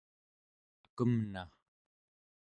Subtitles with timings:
[0.95, 1.43] cakemna